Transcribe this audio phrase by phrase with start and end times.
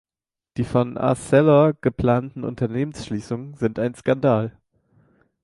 [0.57, 4.57] Die von Arcelor geplanten Unternehmensschließungen sind ein Skandal.